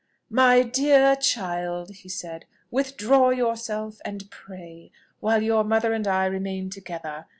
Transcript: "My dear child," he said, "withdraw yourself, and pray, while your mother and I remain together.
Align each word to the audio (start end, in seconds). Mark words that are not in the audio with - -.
"My 0.31 0.63
dear 0.63 1.15
child," 1.15 1.91
he 1.91 2.09
said, 2.09 2.45
"withdraw 2.71 3.29
yourself, 3.29 3.99
and 4.03 4.31
pray, 4.31 4.89
while 5.19 5.43
your 5.43 5.63
mother 5.63 5.93
and 5.93 6.07
I 6.07 6.25
remain 6.25 6.71
together. 6.71 7.27